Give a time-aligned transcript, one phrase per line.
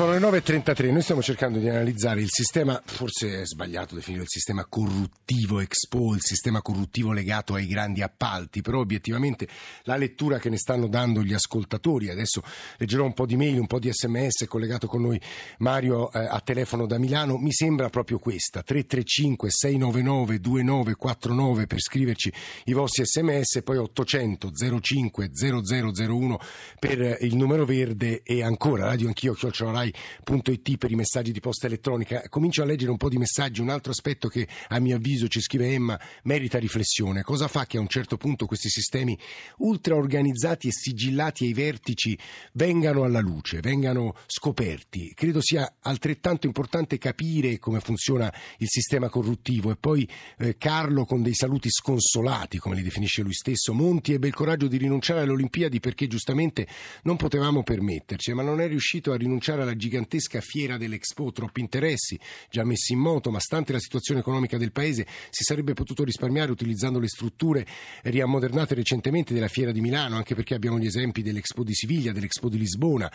[0.00, 4.30] Sono le 9.33, noi stiamo cercando di analizzare il sistema, forse è sbagliato definire il
[4.30, 9.46] sistema corruttivo Expo, il sistema corruttivo legato ai grandi appalti, però obiettivamente
[9.82, 12.42] la lettura che ne stanno dando gli ascoltatori, adesso
[12.78, 15.20] leggerò un po' di mail, un po' di sms, collegato con noi
[15.58, 22.32] Mario eh, a telefono da Milano, mi sembra proprio questa, 335 699 2949 per scriverci
[22.64, 26.40] i vostri sms poi 800 05 0001
[26.78, 31.66] per il numero verde e ancora radio anch'io chiocciola rai.it per i messaggi di posta
[31.66, 32.22] elettronica.
[32.28, 33.60] Comincio a leggere un po' di messaggi.
[33.60, 37.22] Un altro aspetto che a mio avviso ci scrive Emma merita riflessione.
[37.22, 39.18] Cosa fa che a un certo punto questi sistemi
[39.58, 42.18] ultra organizzati e sigillati ai vertici
[42.52, 45.12] vengano alla luce, vengano scoperti?
[45.14, 51.22] Credo sia altrettanto importante capire come funziona il sistema corruttivo e poi eh, Carlo con
[51.22, 55.32] dei saluti sconsolati, come li definisce lui stesso, Monti ebbe il coraggio di rinunciare alle
[55.32, 56.66] Olimpiadi perché giustamente
[57.02, 61.60] non potevamo permetterci, ma non è riuscito a rinunciare alla la gigantesca fiera dell'Expo, troppi
[61.60, 62.18] interessi
[62.50, 66.50] già messi in moto, ma stante la situazione economica del paese si sarebbe potuto risparmiare
[66.50, 67.66] utilizzando le strutture
[68.02, 72.48] riammodernate recentemente della fiera di Milano, anche perché abbiamo gli esempi dell'Expo di Siviglia, dell'Expo
[72.48, 73.10] di Lisbona,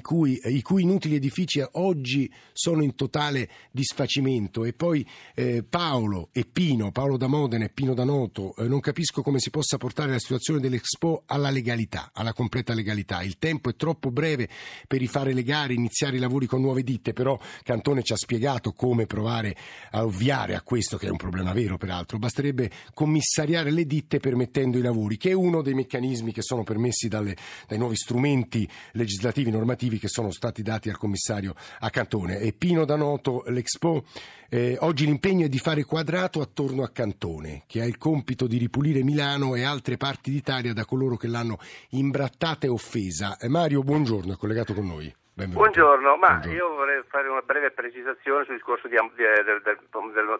[0.00, 4.64] cui, i cui inutili edifici oggi sono in totale disfacimento.
[4.64, 8.80] E poi eh, Paolo e Pino, Paolo da Modena e Pino da Noto, eh, non
[8.80, 13.22] capisco come si possa portare la situazione dell'Expo alla legalità, alla completa legalità.
[13.22, 14.48] Il tempo è troppo breve
[14.86, 18.16] per rifare le gare, iniziare iniziare i lavori con nuove ditte, però Cantone ci ha
[18.16, 19.56] spiegato come provare
[19.90, 22.18] a ovviare a questo, che è un problema vero peraltro.
[22.18, 27.08] Basterebbe commissariare le ditte permettendo i lavori, che è uno dei meccanismi che sono permessi
[27.08, 32.38] dalle, dai nuovi strumenti legislativi, normativi che sono stati dati al commissario a Cantone.
[32.38, 34.04] E Pino Danoto, l'Expo,
[34.48, 38.56] eh, oggi l'impegno è di fare quadrato attorno a Cantone, che ha il compito di
[38.56, 41.58] ripulire Milano e altre parti d'Italia da coloro che l'hanno
[41.90, 43.36] imbrattata e offesa.
[43.36, 45.12] Eh, Mario, buongiorno, è collegato con noi.
[45.38, 45.60] Benvenuto.
[45.60, 46.56] Buongiorno, ma Buongiorno.
[46.56, 49.78] io vorrei fare una breve precisazione sul discorso di, del, del,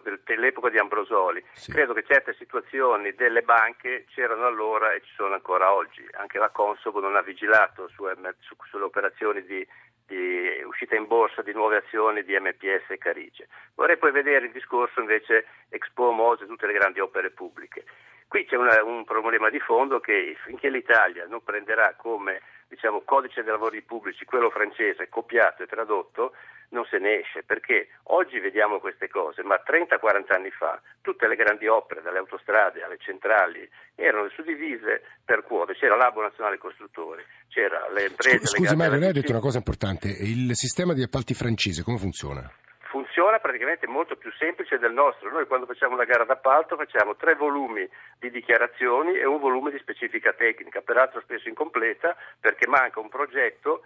[0.03, 1.41] del, dell'epoca di Ambrosoli.
[1.53, 1.71] Sì.
[1.71, 6.05] Credo che certe situazioni delle banche c'erano allora e ci sono ancora oggi.
[6.17, 8.03] Anche la Consob non ha vigilato su,
[8.39, 9.65] su, sulle operazioni di,
[10.05, 13.47] di, uscita in borsa di nuove azioni di MPS e Carice.
[13.75, 17.85] Vorrei poi vedere il discorso invece Expo Mose, tutte le grandi opere pubbliche.
[18.27, 23.41] Qui c'è una, un problema di fondo che finché l'Italia non prenderà come diciamo, codice
[23.41, 26.33] dei lavori pubblici, quello francese, copiato e tradotto,
[26.69, 31.35] non se ne esce, perché oggi vediamo queste cose, ma 30-40 anni fa tutte le
[31.35, 37.89] grandi opere, dalle autostrade alle centrali, erano suddivise per quote, c'era l'Abo Nazionale Costruttori, c'era
[37.89, 38.45] le imprese...
[38.45, 42.49] Scusi Mario, lei ha detto una cosa importante, il sistema di appalti francese come funziona?
[42.89, 45.29] Funziona praticamente molto più semplice del nostro.
[45.29, 49.79] Noi quando facciamo una gara d'appalto facciamo tre volumi di dichiarazioni e un volume di
[49.79, 53.83] specifica tecnica, peraltro spesso incompleta perché manca un progetto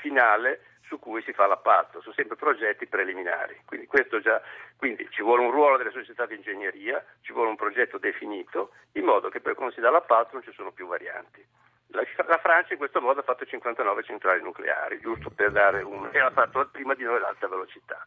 [0.00, 3.60] finale su cui si fa l'appalto, sono sempre progetti preliminari.
[3.66, 3.86] Quindi,
[4.22, 4.40] già,
[4.76, 9.04] quindi, ci vuole un ruolo delle società di ingegneria, ci vuole un progetto definito, in
[9.04, 11.44] modo che poi quando si dà l'appalto non ci sono più varianti.
[11.88, 16.08] La, la, Francia in questo modo ha fatto 59 centrali nucleari, giusto per dare un...
[16.12, 18.06] e ha fatto prima di noi l'alta velocità.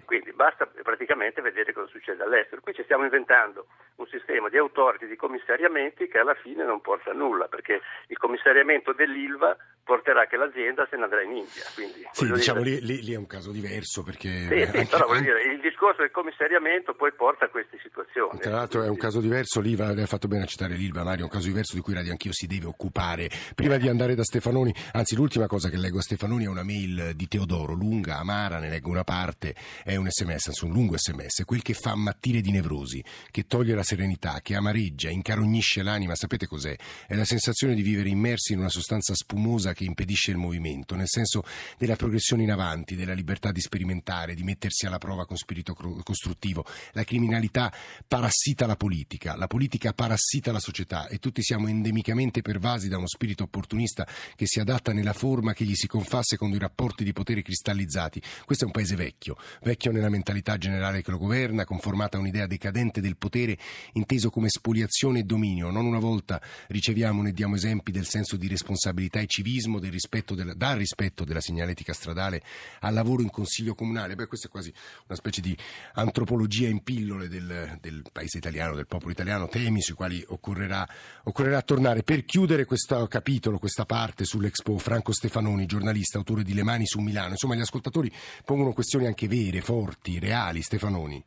[0.11, 2.59] Quindi basta praticamente vedere cosa succede all'estero.
[2.59, 7.11] Qui ci stiamo inventando un sistema di autority, di commissariamenti che alla fine non porta
[7.11, 11.63] a nulla, perché il commissariamento dell'ILVA porterà che l'azienda se ne andrà in India.
[11.73, 12.81] Quindi, sì, diciamo dire...
[12.81, 14.47] lì, lì, è un caso diverso perché...
[14.47, 18.39] Sì, sì, però voglio dire, il discorso del commissariamento poi porta a queste situazioni.
[18.39, 21.21] Tra l'altro è un caso diverso, l'ILVA, lei ha fatto bene a citare l'ILVA, Mario,
[21.21, 23.29] è un caso diverso di cui Radio Anch'io si deve occupare.
[23.55, 27.15] Prima di andare da Stefanoni, anzi l'ultima cosa che leggo a Stefanoni è una mail
[27.15, 31.43] di Teodoro, lunga, amara, ne leggo una parte, è un sms, anzi un lungo sms,
[31.45, 36.47] quel che fa ammattire di nevrosi, che toglie la serenità, che amareggia, incarognisce l'anima, sapete
[36.47, 36.75] cos'è?
[37.07, 41.07] È la sensazione di vivere immersi in una sostanza spumosa che impedisce il movimento, nel
[41.07, 41.43] senso
[41.77, 46.65] della progressione in avanti, della libertà di sperimentare, di mettersi alla prova con spirito costruttivo.
[46.93, 47.71] La criminalità
[48.07, 53.07] parassita la politica, la politica parassita la società e tutti siamo endemicamente pervasi da uno
[53.07, 57.13] spirito opportunista che si adatta nella forma che gli si confà secondo i rapporti di
[57.13, 58.21] potere cristallizzati.
[58.45, 62.47] Questo è un paese vecchio, vecchio nella mentalità generale che lo governa, conformata a un'idea
[62.47, 63.57] decadente del potere
[63.93, 65.69] inteso come spoliazione e dominio.
[65.69, 70.35] Non una volta riceviamo ne diamo esempi del senso di responsabilità e civismo, del rispetto
[70.35, 72.41] della, dal rispetto della segnaletica stradale
[72.79, 74.15] al lavoro in consiglio comunale.
[74.15, 74.73] Beh, questa è quasi
[75.07, 75.55] una specie di
[75.93, 80.87] antropologia in pillole del, del paese italiano, del popolo italiano, temi sui quali occorrerà,
[81.23, 82.03] occorrerà tornare.
[82.03, 86.99] Per chiudere questo capitolo, questa parte sull'Expo, Franco Stefanoni, giornalista, autore di Le mani su
[86.99, 87.31] Milano.
[87.31, 88.11] Insomma, gli ascoltatori
[88.45, 90.61] pongono questioni anche vere, forti, reali.
[90.61, 91.23] Stefanoni.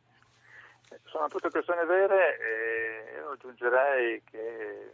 [1.05, 4.91] Sono tutte questioni vere e io aggiungerei che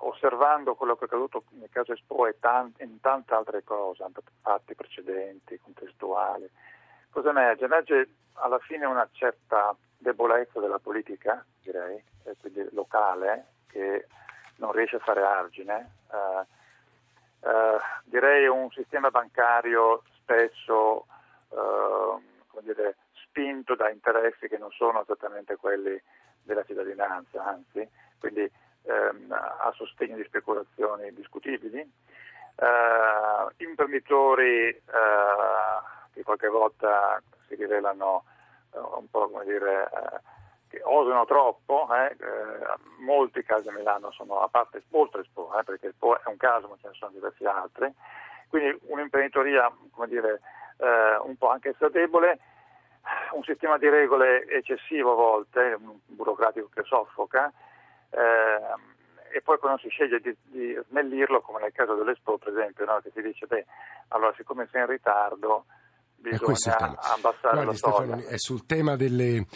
[0.00, 4.04] osservando quello che è accaduto nel caso Expo e tanti, in tante altre cose,
[4.40, 6.50] fatti precedenti, contestuali,
[7.10, 7.64] cosa emerge?
[7.66, 12.02] Emerge alla fine una certa debolezza della politica, direi,
[12.40, 14.06] quindi locale, che
[14.56, 15.92] non riesce a fare argine.
[16.10, 21.06] Eh, eh, direi un sistema bancario spesso
[21.52, 26.00] eh, dire, spinto da interessi che non sono esattamente quelli
[26.42, 27.88] della cittadinanza, anzi,
[28.18, 28.50] quindi
[28.82, 34.80] ehm, a sostegno di speculazioni discutibili, eh, imprenditori eh,
[36.12, 38.24] che qualche volta si rivelano
[38.72, 40.20] eh, un po' come dire eh,
[40.68, 42.16] che osano troppo, eh,
[42.98, 46.68] molti casi a Milano sono a parte oltre Expo, eh, perché Expo è un caso
[46.68, 47.92] ma ce ne sono diversi altri,
[48.48, 49.72] quindi un'imprenditoria
[50.06, 50.40] dire,
[50.80, 52.38] eh, un po' anche se debole,
[53.32, 57.52] un sistema di regole eccessivo a volte, un burocratico che soffoca,
[58.10, 58.98] eh,
[59.32, 63.00] e poi quando si sceglie di, di, snellirlo, come nel caso dell'Expo per esempio, no?
[63.02, 63.64] che si dice, beh,
[64.08, 65.66] allora siccome sei in ritardo
[66.16, 68.16] bisogna abbassare Guardi, la soglia.
[68.16, 69.46] Stefano, è sul tema delle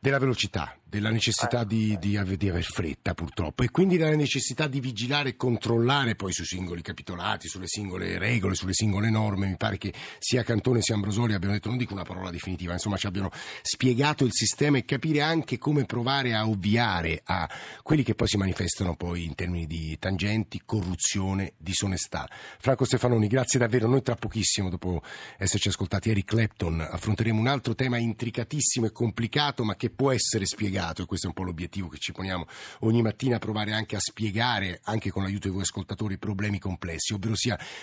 [0.00, 4.80] della velocità, della necessità di, di, di, aver fretta purtroppo e quindi della necessità di
[4.80, 9.48] vigilare e controllare poi sui singoli capitolati, sulle singole regole, sulle singole norme.
[9.48, 12.96] Mi pare che sia Cantone sia Ambrosoli abbiano detto, non dico una parola definitiva, insomma
[12.96, 13.30] ci abbiano
[13.62, 17.48] spiegato il sistema e capire anche come provare a ovviare a
[17.82, 22.28] quelli che poi si manifestano poi in termini di tangenti, corruzione, disonestà.
[22.58, 23.88] Franco Stefanoni, grazie davvero.
[23.88, 25.02] Noi tra pochissimo, dopo
[25.36, 30.12] esserci ascoltati Eric Clapton, affronteremo un altro tema intricatissimo e complicato ma che che può
[30.12, 32.46] essere spiegato, e questo è un po' l'obiettivo che ci poniamo
[32.80, 37.34] ogni mattina, provare anche a spiegare, anche con l'aiuto di voi ascoltatori, problemi complessi, ovvero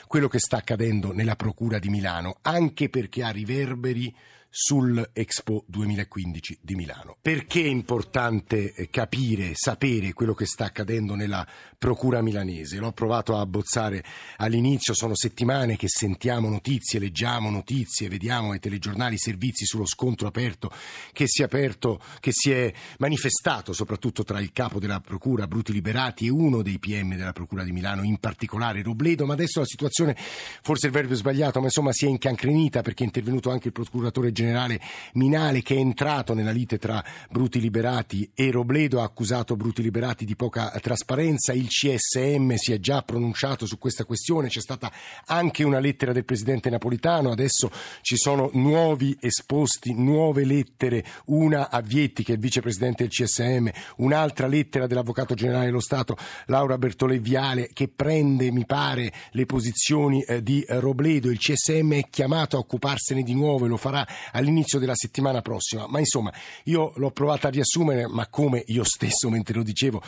[0.08, 4.16] quello che sta accadendo nella Procura di Milano, anche perché ha riverberi
[4.58, 7.18] sull'Expo 2015 di Milano.
[7.22, 11.46] Perché è importante eh, capire, sapere quello che sta accadendo nella
[11.78, 12.78] Procura milanese?
[12.78, 14.02] L'ho provato a abbozzare
[14.38, 20.72] all'inizio, sono settimane che sentiamo notizie, leggiamo notizie, vediamo ai telegiornali servizi sullo scontro aperto
[21.12, 25.74] che si è aperto, che si è manifestato soprattutto tra il capo della Procura Bruti
[25.74, 29.66] Liberati e uno dei PM della Procura di Milano, in particolare Robledo, ma adesso la
[29.66, 33.68] situazione, forse il verbo è sbagliato, ma insomma si è incancrenita perché è intervenuto anche
[33.68, 34.80] il procuratore generale generale
[35.14, 40.26] Minale che è entrato nella lite tra Bruti Liberati e Robledo, ha accusato Bruti Liberati
[40.26, 44.92] di poca trasparenza, il CSM si è già pronunciato su questa questione, c'è stata
[45.26, 47.72] anche una lettera del Presidente Napolitano, adesso
[48.02, 53.70] ci sono nuovi esposti, nuove lettere, una a Vietti che è il Vicepresidente del CSM,
[53.98, 60.44] un'altra lettera dell'Avvocato Generale dello Stato Laura Bertoleviale che prende, mi pare, le posizioni eh,
[60.44, 64.96] di Robledo, il CSM è chiamato a occuparsene di nuovo e lo farà all'inizio della
[64.96, 65.88] settimana prossima.
[65.88, 66.34] Ma insomma,
[66.66, 70.02] io l'ho provata a riassumere, ma come io stesso mentre lo dicevo,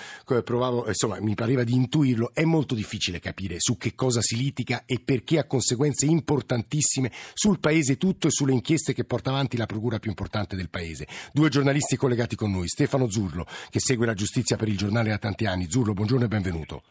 [0.43, 4.83] provavo, insomma, mi pareva di intuirlo, è molto difficile capire su che cosa si litiga
[4.85, 9.65] e perché ha conseguenze importantissime sul paese tutto e sulle inchieste che porta avanti la
[9.65, 11.07] procura più importante del paese.
[11.33, 15.17] Due giornalisti collegati con noi, Stefano Zurlo, che segue la giustizia per il giornale da
[15.17, 15.69] tanti anni.
[15.69, 16.83] Zurlo, buongiorno e benvenuto.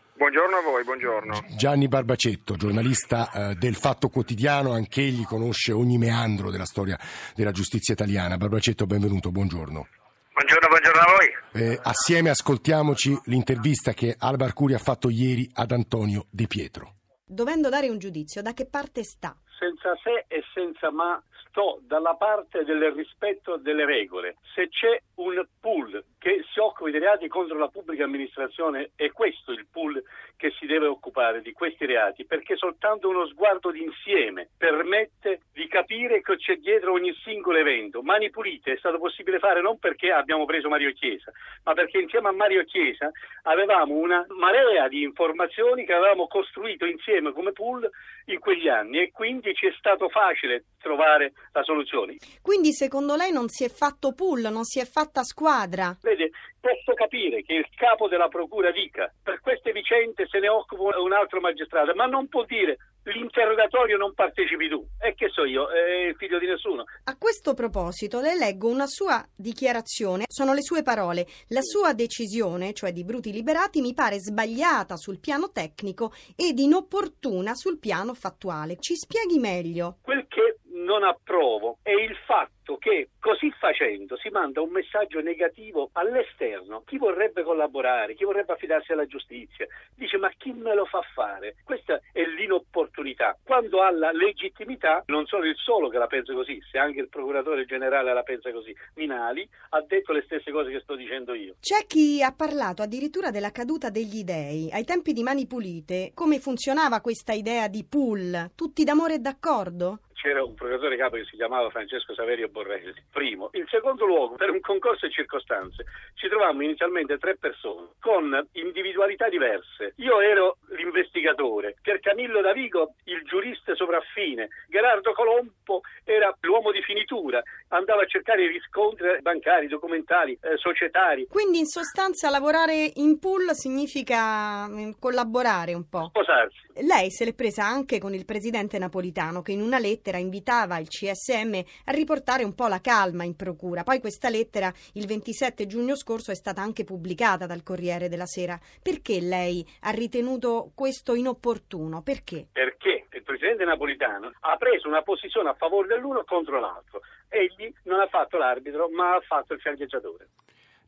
[0.56, 1.44] Buongiorno a voi, buongiorno.
[1.55, 6.99] Gianni Barbacetto, giornalista eh, del Fatto Quotidiano, anche egli conosce ogni meandro della storia
[7.35, 8.38] della giustizia italiana.
[8.38, 9.87] Barbacetto, benvenuto, buongiorno.
[10.32, 11.62] Buongiorno, buongiorno a voi.
[11.62, 16.94] Eh, assieme ascoltiamoci l'intervista che Alba Arcuri ha fatto ieri ad Antonio De Pietro.
[17.27, 19.36] Dovendo dare un giudizio, da che parte sta?
[19.58, 24.36] Senza se e senza ma sto dalla parte del rispetto delle regole.
[24.55, 29.53] Se c'è un pool che si occupi dei reati contro la pubblica amministrazione, è questo
[29.53, 30.03] il pool
[30.37, 36.23] che si deve occupare di questi reati, perché soltanto uno sguardo d'insieme permette di capire
[36.23, 38.03] che c'è dietro ogni singolo evento.
[38.03, 41.31] Mani pulite è stato possibile fare non perché abbiamo preso Mario Chiesa,
[41.63, 43.09] ma perché insieme a Mario Chiesa
[43.43, 47.89] avevamo una marea di informazioni che avevamo costruito insieme come pool
[48.27, 52.17] in quegli anni e quindi ci è stato facile trovare la soluzione.
[52.43, 55.97] Quindi secondo lei non si è fatto pool, non si è fatta squadra?
[56.17, 60.99] Vede, posso capire che il capo della procura dica per queste vicende se ne occupa
[60.99, 64.85] un altro magistrato, ma non può dire l'interrogatorio non partecipi tu.
[64.99, 66.85] E che so io, è il figlio di nessuno.
[67.05, 71.27] A questo proposito le leggo una sua dichiarazione, sono le sue parole.
[71.49, 77.55] La sua decisione, cioè di Bruti Liberati, mi pare sbagliata sul piano tecnico ed inopportuna
[77.55, 78.77] sul piano fattuale.
[78.81, 79.99] Ci spieghi meglio?
[80.03, 85.91] Quel che non approvo è il fatto che così facendo si manda un messaggio negativo
[85.93, 86.83] all'esterno.
[86.85, 91.56] Chi vorrebbe collaborare, chi vorrebbe affidarsi alla giustizia, dice ma chi me lo fa fare?
[91.65, 93.39] Questa è l'inopportunità.
[93.43, 97.09] Quando ha la legittimità, non sono il solo che la pensa così, se anche il
[97.09, 101.55] procuratore generale la pensa così, Minali ha detto le stesse cose che sto dicendo io.
[101.61, 104.71] C'è chi ha parlato addirittura della caduta degli dei.
[104.73, 108.51] Ai tempi di Mani Pulite, come funzionava questa idea di pool?
[108.55, 110.01] Tutti d'amore e d'accordo?
[110.17, 113.51] C'era un procuratore capo che si chiamava Francesco Saverio Borrelli, primo.
[113.53, 119.29] In secondo luogo, per un concorso e circostanze, ci trovammo inizialmente tre persone con individualità
[119.29, 119.93] diverse.
[119.96, 127.43] Io ero l'investigatore, Pier Camillo Davigo il giurista sopraffine, Gerardo Colombo era l'uomo di finitura,
[127.69, 131.27] andava a cercare i riscontri bancari, documentali, eh, societari.
[131.29, 136.06] Quindi in sostanza lavorare in pool significa mm, collaborare un po'.
[136.08, 136.65] Sposarsi.
[136.87, 140.89] Lei se l'è presa anche con il presidente napolitano che in una lettera invitava il
[140.89, 143.82] CSM a riportare un po' la calma in procura.
[143.82, 148.58] Poi questa lettera il 27 giugno scorso è stata anche pubblicata dal Corriere della Sera.
[148.82, 152.03] Perché lei ha ritenuto questo inopportuno?
[152.03, 152.46] Perché?
[152.53, 157.01] Perché il presidente napolitano ha preso una posizione a favore dell'uno contro l'altro.
[157.29, 160.29] Egli non ha fatto l'arbitro, ma ha fatto il fiancheggiatore.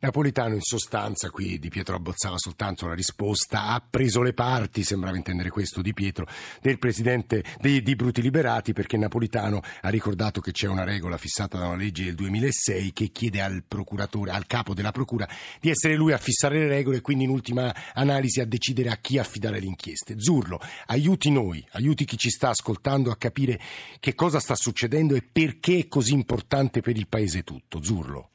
[0.01, 5.17] Napolitano in sostanza, qui Di Pietro abbozzava soltanto la risposta, ha preso le parti, sembrava
[5.17, 6.25] intendere questo Di Pietro,
[6.61, 11.59] del presidente di, di Bruti Liberati perché Napolitano ha ricordato che c'è una regola fissata
[11.59, 15.29] da una legge del 2006 che chiede al procuratore, al capo della procura
[15.61, 18.99] di essere lui a fissare le regole e quindi in ultima analisi a decidere a
[18.99, 20.21] chi affidare le inchieste.
[20.21, 23.59] Zurlo, aiuti noi, aiuti chi ci sta ascoltando a capire
[23.99, 27.83] che cosa sta succedendo e perché è così importante per il paese tutto.
[27.83, 28.31] Zurlo.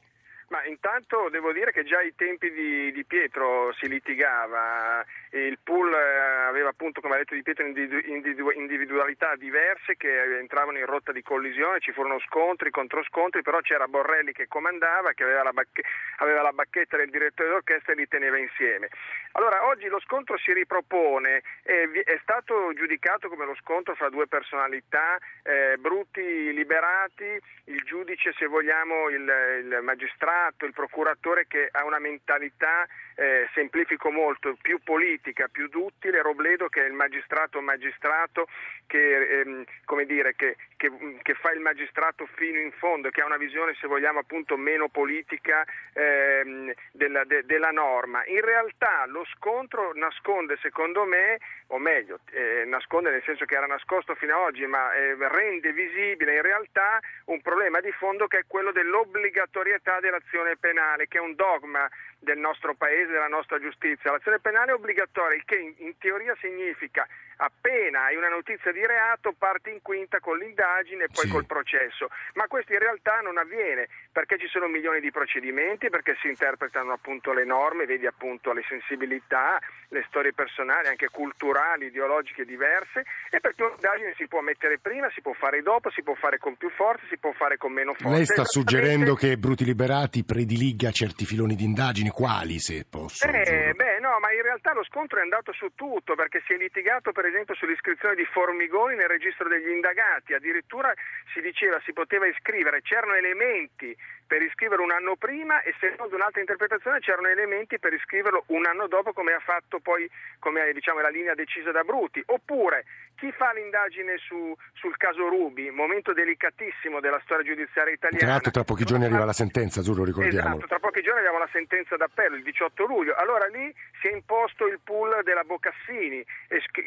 [0.84, 5.02] Intanto devo dire che già ai tempi di, di Pietro si litigava,
[5.38, 10.86] il pool eh, aveva appunto, come ha detto Di Pietro, individualità diverse che entravano in
[10.86, 15.52] rotta di collisione, ci furono scontri, controscontri, però c'era Borrelli che comandava, che aveva la,
[15.52, 15.82] bacche,
[16.18, 18.88] aveva la bacchetta del direttore d'orchestra e li teneva insieme.
[19.32, 24.28] Allora oggi lo scontro si ripropone, è, è stato giudicato come lo scontro fra due
[24.28, 31.84] personalità, eh, brutti liberati, il giudice se vogliamo il, il magistrato il procuratore che ha
[31.84, 38.48] una mentalità, eh, semplifico molto, più politica, più duttile, Robledo che è il magistrato magistrato
[38.86, 39.64] che, ehm,
[40.04, 40.90] dire, che, che,
[41.22, 44.88] che, fa il magistrato fino in fondo, che ha una visione se vogliamo appunto meno
[44.88, 48.24] politica ehm, della, de, della, norma.
[48.26, 53.66] In realtà lo scontro nasconde secondo me, o meglio, eh, nasconde nel senso che era
[53.66, 58.38] nascosto fino ad oggi, ma eh, rende visibile in realtà un problema di fondo che
[58.38, 61.88] è quello dell'obbligatorietà dell'azione l'azione penale, che è un dogma
[62.24, 64.10] del nostro paese, della nostra giustizia.
[64.10, 69.34] L'azione penale è obbligatoria, il che in, teoria significa appena hai una notizia di reato
[69.36, 71.30] parti in quinta con l'indagine e poi sì.
[71.30, 76.16] col processo, ma questo in realtà non avviene perché ci sono milioni di procedimenti, perché
[76.20, 82.44] si interpretano appunto le norme, vedi appunto le sensibilità, le storie personali, anche culturali, ideologiche
[82.44, 86.38] diverse e perché un'indagine si può mettere prima, si può fare dopo, si può fare
[86.38, 88.14] con più forza, si può fare con meno forza.
[88.14, 93.26] Lei sta suggerendo che Bruti Liberati prediliga certi filoni di indagini, quali se posso?
[93.26, 96.56] Eh, beh no, ma in realtà lo scontro è andato su tutto perché si è
[96.56, 100.92] litigato per esempio sull'iscrizione di Formigoni nel registro degli indagati, addirittura
[101.32, 106.40] si diceva si poteva iscrivere, c'erano elementi per iscriverlo un anno prima e secondo un'altra
[106.40, 111.08] interpretazione c'erano elementi per iscriverlo un anno dopo come ha fatto poi come diciamo, la
[111.08, 112.22] linea decisa da Bruti.
[112.26, 112.84] Oppure
[113.16, 118.24] chi fa l'indagine su, sul caso Rubi, momento delicatissimo della storia giudiziaria italiana.
[118.24, 120.56] Tra l'altro tra pochi giorni arriva la sentenza, Zurlo, ricordiamo.
[120.56, 123.14] Esatto, tra pochi giorni abbiamo la sentenza d'appello, il 18 luglio.
[123.14, 123.72] Allora lì
[124.04, 126.22] si è imposto il pool della Boccassini,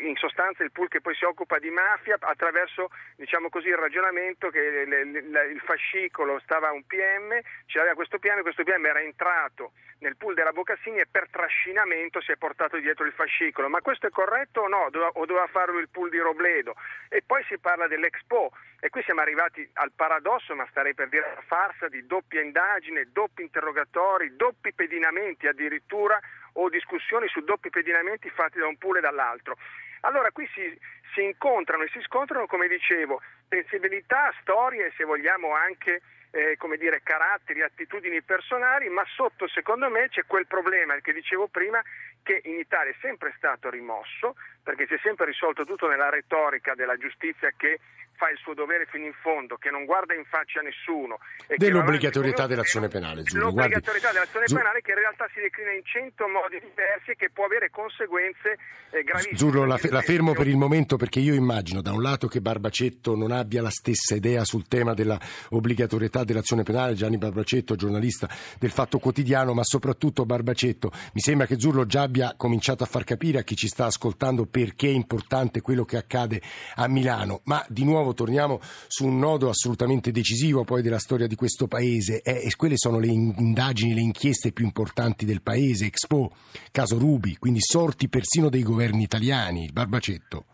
[0.06, 4.50] in sostanza il pool che poi si occupa di mafia attraverso diciamo così, il ragionamento
[4.50, 10.16] che il fascicolo stava a un PM c'era questo PM, questo PM era entrato nel
[10.16, 13.68] pool della Boccassini e per trascinamento si è portato dietro il fascicolo.
[13.68, 14.90] Ma questo è corretto o no?
[14.92, 16.76] o doveva farlo il pool di Robledo?
[17.10, 21.34] E poi si parla dell'Expo e qui siamo arrivati al paradosso, ma starei per dire
[21.34, 26.20] la farsa di doppia indagine, doppi interrogatori, doppi pedinamenti addirittura
[26.60, 29.58] o discussioni su doppi pedinamenti fatti da un pool e dall'altro.
[30.02, 30.80] Allora qui si,
[31.14, 37.02] si incontrano e si scontrano, come dicevo, sensibilità, storie se vogliamo anche eh, come dire,
[37.04, 41.82] caratteri, attitudini personali, ma sotto secondo me c'è quel problema che dicevo prima
[42.22, 44.36] che in Italia è sempre stato rimosso,
[44.68, 47.80] perché si è sempre risolto tutto nella retorica della giustizia che
[48.18, 51.20] fa il suo dovere fino in fondo, che non guarda in faccia a nessuno.
[51.56, 53.46] Dell'obbligatorietà dell'azione penale, Giulio.
[53.46, 54.64] L'obbligatorietà dell'azione Giulio.
[54.64, 58.58] penale che in realtà si declina in cento modi diversi e che può avere conseguenze
[58.90, 59.38] eh, gravissime.
[59.38, 63.16] Giulio, la, la, fermo per il momento perché io immagino da un lato che Barbacetto
[63.16, 68.98] non abbia la stessa idea sul tema dell'obbligatorietà dell'azione penale, Gianni Barbacetto, giornalista del Fatto
[68.98, 70.92] Quotidiano, ma soprattutto Barbacetto.
[71.14, 74.48] Mi sembra che Zurlo già abbia cominciato a far capire a chi ci sta ascoltando
[74.58, 76.42] perché è importante quello che accade
[76.78, 81.36] a Milano, ma di nuovo torniamo su un nodo assolutamente decisivo poi della storia di
[81.36, 82.24] questo paese.
[82.24, 86.32] Eh, e quelle sono le indagini, le inchieste più importanti del paese, Expo,
[86.72, 90.46] caso Rubi, quindi sorti persino dei governi italiani, il Barbacetto.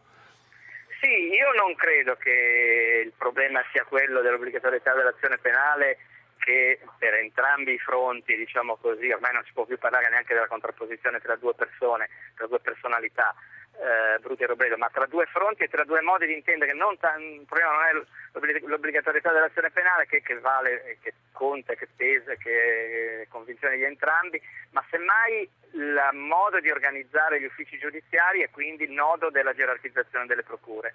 [1.00, 5.98] Sì, io non credo che il problema sia quello dell'obbligatorietà dell'azione penale
[6.43, 10.48] che per entrambi i fronti, diciamo così, ormai non si può più parlare neanche della
[10.48, 13.33] contrapposizione tra due persone, tra due personalità,
[13.75, 16.97] eh, Bruti e Robledo, ma tra due fronti e tra due modi di intendere, non
[16.97, 22.35] t- il problema non è l'obbligatorietà dell'azione penale che, che vale, che conta, che pesa,
[22.35, 28.49] che è convinzione di entrambi, ma semmai il modo di organizzare gli uffici giudiziari e
[28.49, 30.93] quindi il nodo della gerarchizzazione delle procure.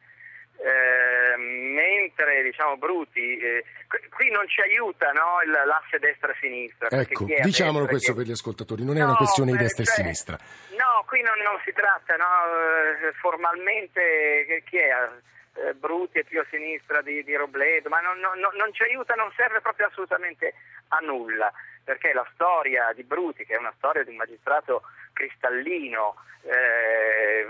[0.60, 3.64] Eh, mentre diciamo Bruti, eh,
[4.10, 6.88] qui non ci aiuta no, l'asse destra-sinistra.
[6.90, 8.18] Ecco, diciamolo questo che...
[8.18, 10.38] per gli ascoltatori, non è no, una questione di destra cioè, e sinistra.
[10.74, 14.90] No, qui non, non si tratta, no, eh, formalmente chi è?
[15.58, 19.14] Eh, Bruti è più a sinistra di, di Robledo, ma non, non, non, ci aiuta,
[19.14, 20.54] non serve proprio assolutamente
[20.88, 24.82] a nulla, perché la storia di Bruti, che è una storia di un magistrato
[25.18, 27.44] cristallino, eh,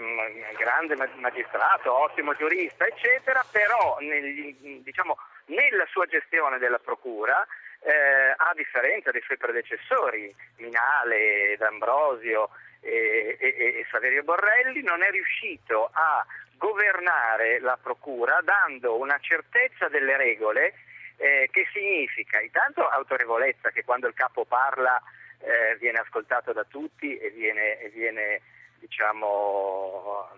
[0.56, 7.46] grande magistrato, ottimo giurista, eccetera, però nel, diciamo, nella sua gestione della procura,
[7.80, 12.48] eh, a differenza dei suoi predecessori, Minale, D'Ambrosio
[12.80, 13.46] e, e,
[13.80, 16.24] e Saverio Borrelli, non è riuscito a
[16.56, 20.74] governare la procura dando una certezza delle regole
[21.18, 25.00] eh, che significa intanto autorevolezza, che quando il capo parla
[25.40, 28.40] eh, viene ascoltato da tutti e viene, e viene
[28.78, 30.28] diciamo,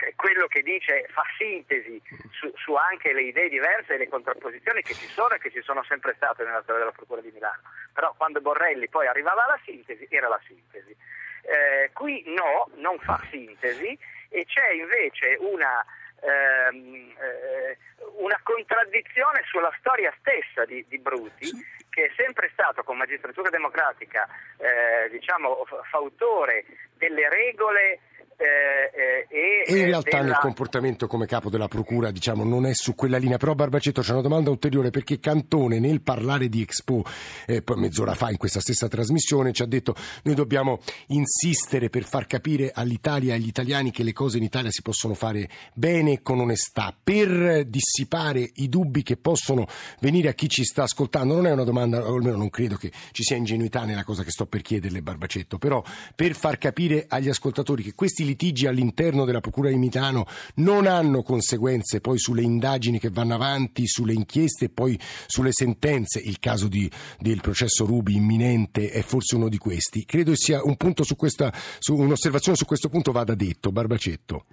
[0.00, 2.00] eh, quello che dice fa sintesi
[2.30, 5.62] su, su, anche le idee diverse e le contrapposizioni che ci sono e che ci
[5.62, 7.62] sono sempre state nella storia della Procura di Milano.
[7.92, 10.96] Però quando Borrelli poi arrivava alla sintesi, era la sintesi.
[11.42, 13.98] Eh, qui no, non fa sintesi
[14.30, 15.84] e c'è invece una,
[16.20, 17.76] ehm, eh,
[18.16, 21.50] una contraddizione sulla storia stessa di, di Bruti
[21.94, 24.26] che è sempre stato con magistratura democratica
[24.58, 26.64] eh, diciamo, fautore
[26.98, 28.00] delle regole
[28.36, 30.30] eh, eh, e, in realtà della...
[30.30, 33.36] nel comportamento come capo della procura diciamo, non è su quella linea.
[33.36, 37.04] Però Barbacetto c'è una domanda ulteriore perché Cantone nel parlare di Expo
[37.46, 42.26] eh, mezz'ora fa in questa stessa trasmissione ci ha detto noi dobbiamo insistere per far
[42.26, 46.22] capire all'Italia e agli italiani che le cose in Italia si possono fare bene e
[46.22, 46.94] con onestà.
[47.02, 49.66] Per dissipare i dubbi che possono
[50.00, 52.90] venire a chi ci sta ascoltando non è una domanda o almeno non credo che
[53.12, 55.82] ci sia ingenuità nella cosa che sto per chiederle Barbacetto però
[56.14, 61.22] per far capire agli ascoltatori che questi litigi all'interno della Procura di Milano non hanno
[61.22, 66.20] conseguenze poi sulle indagini che vanno avanti, sulle inchieste e poi sulle sentenze.
[66.20, 70.04] Il caso di, del processo Rubi imminente è forse uno di questi.
[70.04, 73.70] Credo sia un punto su questa, su un'osservazione su questo punto vada detto.
[73.70, 74.44] Barbacetto.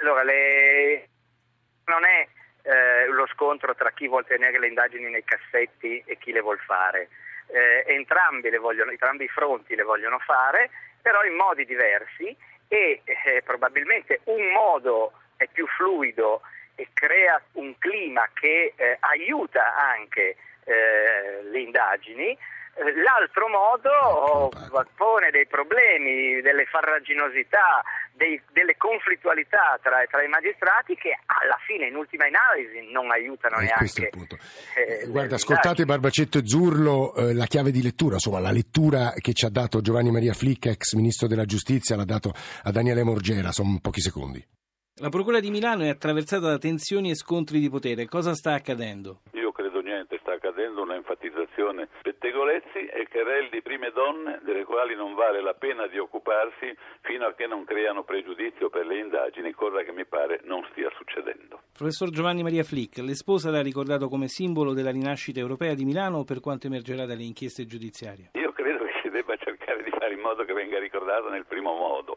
[0.00, 1.08] Allora, le...
[1.84, 2.28] non è
[2.66, 6.58] eh, lo scontro tra chi vuole tenere le indagini nei cassetti e chi le vuole
[6.66, 7.08] fare.
[7.46, 12.36] Eh, entrambi, vogliono, entrambi i fronti le vogliono fare, però in modi diversi
[12.68, 16.42] e eh, probabilmente un modo è più fluido
[16.74, 22.36] e crea un clima che eh, aiuta anche eh, le indagini,
[22.76, 24.50] L'altro modo
[24.96, 31.86] pone dei problemi, delle farraginosità, dei, delle conflittualità tra, tra, i magistrati che alla fine,
[31.86, 34.10] in ultima analisi, non aiutano eh, neanche.
[34.76, 39.32] Eh, Guarda, ascoltate Barbacetto e Zurlo, eh, la chiave di lettura, insomma, la lettura che
[39.32, 42.32] ci ha dato Giovanni Maria Flick, ex ministro della giustizia, l'ha dato
[42.64, 44.44] a Daniele Morgera, sono pochi secondi.
[44.98, 48.06] La Procura di Milano è attraversata da tensioni e scontri di potere.
[48.06, 49.20] Cosa sta accadendo?
[49.32, 50.96] Io credo niente, sta accadendo una
[51.66, 56.74] enfatizzazione pettegolezzi e querel di prime donne delle quali non vale la pena di occuparsi
[57.02, 60.90] fino a che non creano pregiudizio per le indagini, cosa che mi pare non stia
[60.96, 61.60] succedendo.
[61.76, 66.40] Professor Giovanni Maria Flick, l'esposa l'ha ricordato come simbolo della rinascita europea di Milano per
[66.40, 68.30] quanto emergerà dalle inchieste giudiziarie?
[68.34, 71.74] Io credo che si debba cercare di fare in modo che venga ricordato nel primo
[71.74, 72.15] modo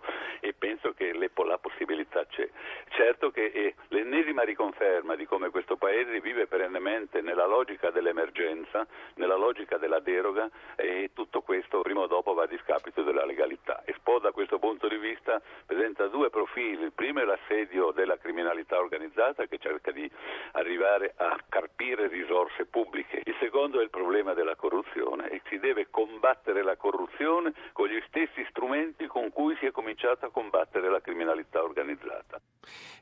[0.70, 2.48] penso che le, la possibilità c'è.
[2.90, 9.36] Certo che è l'ennesima riconferma di come questo Paese vive perennemente nella logica dell'emergenza, nella
[9.36, 13.82] logica della deroga e tutto questo prima o dopo va a discapito della legalità.
[13.86, 16.84] Espo da questo punto di vista presenta, presenta due profili.
[16.84, 20.10] Il primo è l'assedio della criminalità organizzata che cerca di
[20.54, 23.22] arrivare a carpire risorse pubbliche.
[23.26, 28.02] Il secondo è il problema della corruzione e si deve combattere la corruzione con gli
[28.08, 30.59] stessi strumenti con cui si è cominciato a combattere
[30.90, 32.42] la criminalità organizzata.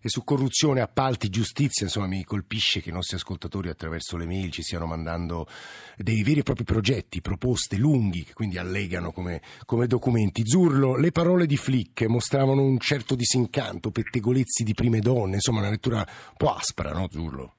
[0.01, 4.51] E su corruzione, appalti, giustizia, insomma mi colpisce che i nostri ascoltatori attraverso le mail
[4.51, 5.47] ci stiano mandando
[5.95, 10.45] dei veri e propri progetti, proposte lunghi che quindi allegano come, come documenti.
[10.45, 15.69] Zurlo, le parole di Flick mostravano un certo disincanto, pettegolezzi di prime donne, insomma una
[15.69, 17.55] lettura un po' aspra, no Zurlo?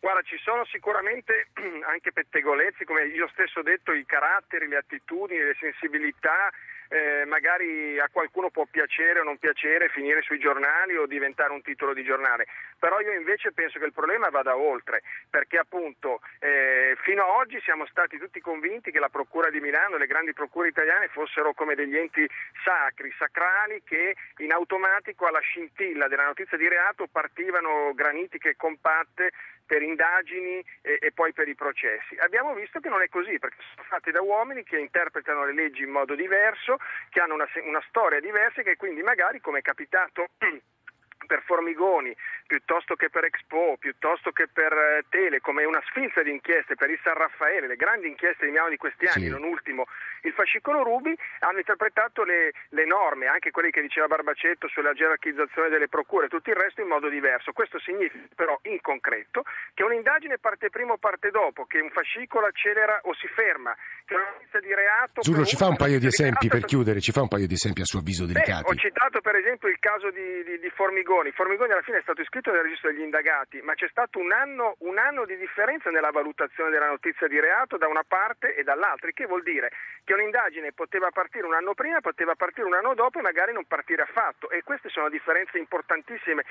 [0.00, 1.48] Guarda, ci sono sicuramente
[1.90, 6.50] anche pettegolezzi, come io stesso ho detto, i caratteri, le attitudini, le sensibilità
[6.88, 11.62] eh, magari a qualcuno può piacere o non piacere finire sui giornali o diventare un
[11.62, 12.46] titolo di giornale,
[12.78, 17.60] però io invece penso che il problema vada oltre, perché appunto eh, fino ad oggi
[17.62, 21.54] siamo stati tutti convinti che la Procura di Milano e le grandi procure italiane fossero
[21.54, 22.28] come degli enti
[22.64, 29.32] sacri, sacrali, che in automatico alla scintilla della notizia di reato partivano granitiche compatte
[29.66, 32.16] per indagini e, e, poi per i processi.
[32.18, 35.82] Abbiamo visto che non è così, perché sono fatti da uomini che interpretano le leggi
[35.82, 36.78] in modo diverso,
[37.10, 40.26] che hanno una, una storia diversa e che quindi magari, come è capitato
[41.26, 42.16] per Formigoni,
[42.46, 46.90] piuttosto che per Expo, piuttosto che per eh, Telecom, è una sfilza di inchieste per
[46.90, 49.30] il San Raffaele, le grandi inchieste di Milano di questi anni, sì.
[49.30, 49.86] non ultimo
[50.22, 55.68] il fascicolo Rubi, hanno interpretato le, le, norme, anche quelle che diceva Barbacetto sulla gerarchizzazione
[55.68, 57.52] delle procure, tutto il resto in modo diverso.
[57.52, 62.46] Questo significa però in concreto che un'indagine parte prima o parte dopo, che un fascicolo
[62.46, 65.22] accelera o si ferma, che una notizia di reato...
[65.22, 67.82] Zurlo, ci fa un paio di esempi per chiudere, ci fa un paio di esempi
[67.82, 68.62] a suo avviso delicati.
[68.62, 71.30] Beh, ho citato per esempio il caso di, di, di Formigoni.
[71.30, 74.76] Formigoni alla fine è stato iscritto nel registro degli indagati, ma c'è stato un anno,
[74.80, 79.10] un anno di differenza nella valutazione della notizia di reato da una parte e dall'altra,
[79.12, 79.70] che vuol dire
[80.04, 83.64] che un'indagine poteva partire un anno prima, poteva partire un anno dopo e magari non
[83.64, 86.44] partire affatto e queste sono differenze importantissime.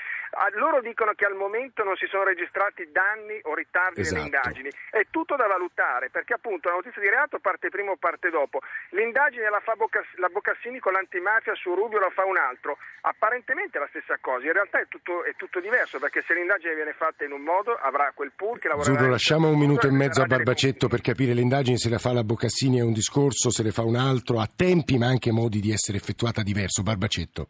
[0.53, 4.15] Loro dicono che al momento non si sono registrati danni o ritardi esatto.
[4.15, 7.95] nelle indagini, è tutto da valutare perché appunto la notizia di reato parte prima o
[7.95, 8.59] parte dopo.
[8.89, 13.77] L'indagine la fa Bocass- la Boccassini con l'antimafia su Rubio la fa un altro, apparentemente
[13.77, 16.93] è la stessa cosa, in realtà è tutto, è tutto diverso perché se l'indagine viene
[16.93, 18.97] fatta in un modo avrà quel pool che lavorerà...
[18.97, 22.23] Zurro, lasciamo un minuto e mezzo a Barbacetto per capire l'indagine se la fa la
[22.23, 25.71] Boccassini è un discorso, se le fa un altro, a tempi ma anche modi di
[25.71, 26.83] essere effettuata diverso.
[26.83, 27.47] Barbacetto.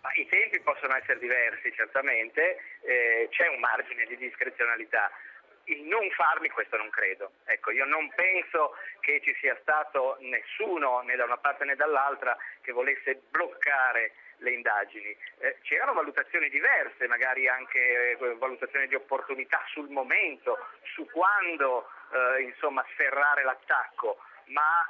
[0.00, 5.10] Ma I tempi possono essere diversi certamente, eh, c'è un margine di discrezionalità
[5.66, 7.32] il non farli questo non credo.
[7.44, 12.36] Ecco, io non penso che ci sia stato nessuno né da una parte né dall'altra
[12.60, 15.16] che volesse bloccare le indagini.
[15.38, 20.58] Eh, c'erano valutazioni diverse, magari anche eh, valutazioni di opportunità sul momento,
[20.94, 24.88] su quando eh, insomma, sferrare l'attacco ma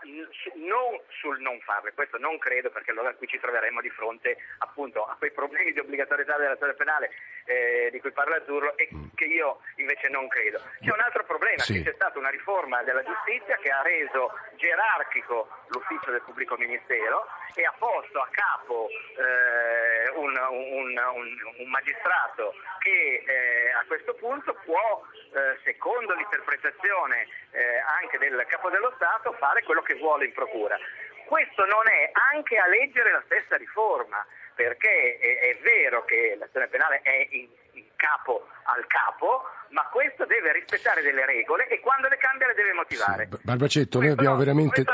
[0.54, 5.04] non sul non farle, questo non credo perché allora qui ci troveremo di fronte appunto
[5.04, 7.10] a quei problemi di obbligatorietà dell'azione penale
[7.44, 9.04] eh, di cui parla Azzurro e mm.
[9.14, 10.60] che io invece non credo.
[10.80, 11.74] C'è un altro problema, sì.
[11.74, 17.26] che c'è stata una riforma della giustizia che ha reso gerarchico l'ufficio del pubblico ministero
[17.54, 24.14] e ha posto a capo eh, un, un, un, un, magistrato che eh, a questo
[24.14, 30.24] punto può, eh, secondo l'interpretazione eh, anche del capo dello Stato, fare quello che vuole
[30.24, 30.78] in procura.
[31.26, 36.68] Questo non è anche a leggere la stessa riforma, perché è, è vero che l'azione
[36.68, 42.08] penale è in, in capo al capo, ma questo deve rispettare delle regole e quando
[42.08, 43.28] le cambia le deve motivare.
[43.30, 44.84] Sì, Barbacetto, noi abbiamo no, veramente...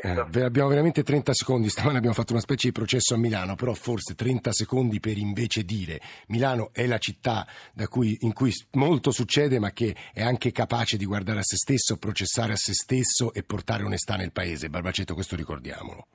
[0.00, 0.38] Successo.
[0.38, 3.72] Eh, abbiamo veramente 30 secondi, stamane abbiamo fatto una specie di processo a Milano, però
[3.74, 7.46] forse 30 secondi per invece dire Milano è la città
[7.88, 11.98] cui, in cui molto succede ma che è anche capace di guardare a se stesso,
[11.98, 14.68] processare a se stesso e portare onestà nel paese.
[14.68, 16.06] Barbacetto, questo ricordiamolo.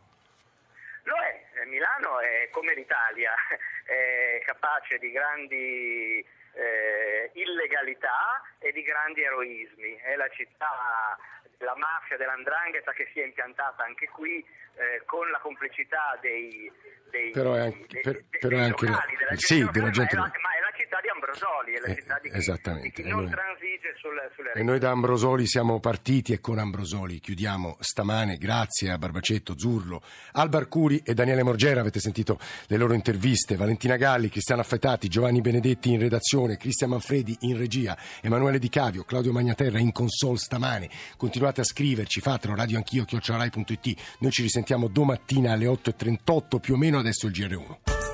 [1.03, 3.31] Lo è, Milano è come l'Italia,
[3.85, 9.95] è capace di grandi eh, illegalità e di grandi eroismi.
[9.95, 11.17] È la città
[11.61, 14.43] della mafia, dell'andrangheta che si è impiantata anche qui
[14.75, 16.71] eh, con la complicità dei,
[17.11, 19.89] dei, però è anche, dei, per, dei, però dei anche locali, della sì, gente della
[19.91, 20.15] gente...
[20.15, 22.87] La, ma è la città di Ambrosoli, è la eh, città di chi, esattamente.
[22.87, 26.59] di chi non noi, transige sul, sulle E noi da Ambrosoli siamo partiti e con
[26.59, 28.37] Ambrosoli chiudiamo stamane.
[28.37, 31.79] Grazie a Barbacetto, Zurlo, Albar Curi e Daniele Morgera.
[31.79, 33.55] Avete sentito le loro interviste.
[33.55, 39.03] Valentina Galli, Cristiano Affetati, Giovanni Benedetti in redazione, Cristian Manfredi in regia, Emanuele Di Cavio,
[39.03, 40.89] Claudio Magnaterra in console stamane.
[41.15, 44.17] Continuate a scriverci, fatelo radioanchio chiocciolai.it.
[44.19, 48.10] Noi ci risentiamo domattina alle 8.38 più o meno, adesso il GR1.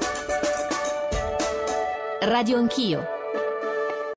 [2.21, 3.16] Radio Anch'io